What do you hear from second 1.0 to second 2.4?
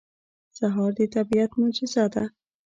طبیعت معجزه ده.